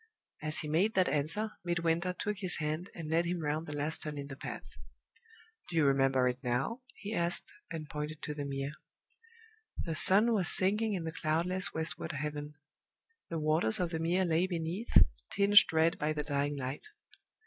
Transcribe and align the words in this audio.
As 0.41 0.57
he 0.61 0.67
made 0.67 0.95
that 0.95 1.07
answer, 1.07 1.51
Midwinter 1.63 2.11
took 2.11 2.39
his 2.39 2.55
hand, 2.57 2.89
and 2.95 3.07
led 3.07 3.25
him 3.25 3.41
round 3.41 3.67
the 3.67 3.75
last 3.77 4.01
turn 4.01 4.17
in 4.17 4.29
the 4.29 4.35
path. 4.35 4.73
"Do 5.69 5.75
you 5.75 5.85
remember 5.85 6.27
it 6.27 6.39
now?" 6.43 6.81
he 6.95 7.13
asked, 7.13 7.53
and 7.69 7.87
pointed 7.87 8.19
to 8.23 8.33
the 8.33 8.43
Mere. 8.43 8.71
The 9.83 9.93
sun 9.93 10.33
was 10.33 10.49
sinking 10.57 10.93
in 10.95 11.03
the 11.03 11.11
cloudless 11.11 11.75
westward 11.75 12.13
heaven. 12.13 12.55
The 13.29 13.37
waters 13.37 13.79
of 13.79 13.91
the 13.91 13.99
Mere 13.99 14.25
lay 14.25 14.47
beneath, 14.47 15.03
tinged 15.29 15.71
red 15.71 15.99
by 15.99 16.13
the 16.13 16.23
dying 16.23 16.57
light. 16.57 16.87